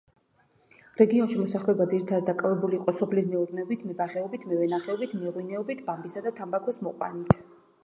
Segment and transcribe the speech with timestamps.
[1.01, 7.41] რეგიონში მოსახლეობა ძირითადად დაკავებული იყო სოფლის მეურნეობით, მებაღეობით, მევენახეობით, მეღვინეობით, ბამბისა და თამბაქოს მოყვანით.